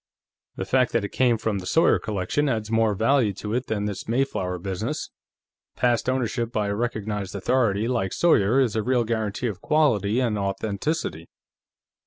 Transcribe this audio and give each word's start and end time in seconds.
"The 0.55 0.65
fact 0.65 0.93
that 0.93 1.05
it 1.05 1.11
came 1.11 1.37
from 1.37 1.59
the 1.59 1.67
Sawyer 1.67 1.99
collection 1.99 2.49
adds 2.49 2.71
more 2.71 2.95
value 2.95 3.33
to 3.33 3.53
it 3.53 3.67
than 3.67 3.85
this 3.85 4.07
Mayflower 4.07 4.57
business. 4.57 5.11
Past 5.75 6.09
ownership 6.09 6.51
by 6.51 6.69
a 6.69 6.75
recognized 6.75 7.35
authority 7.35 7.87
like 7.87 8.11
Sawyer 8.11 8.59
is 8.59 8.75
a 8.75 8.81
real 8.81 9.03
guarantee 9.03 9.45
of 9.45 9.61
quality 9.61 10.19
and 10.19 10.39
authenticity. 10.39 11.29